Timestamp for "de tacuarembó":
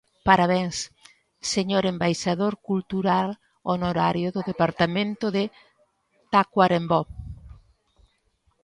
5.35-7.01